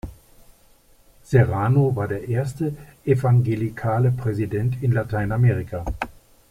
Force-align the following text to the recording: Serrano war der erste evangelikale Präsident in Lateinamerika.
Serrano 1.23 1.95
war 1.95 2.07
der 2.07 2.27
erste 2.27 2.75
evangelikale 3.05 4.09
Präsident 4.11 4.81
in 4.81 4.93
Lateinamerika. 4.93 5.85